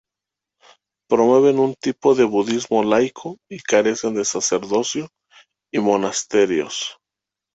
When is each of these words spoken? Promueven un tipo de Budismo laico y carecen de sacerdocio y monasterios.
Promueven 1.11 1.59
un 1.59 1.75
tipo 1.75 2.15
de 2.15 2.23
Budismo 2.23 2.83
laico 2.83 3.37
y 3.47 3.59
carecen 3.59 4.15
de 4.15 4.25
sacerdocio 4.25 5.07
y 5.71 5.77
monasterios. 5.77 6.97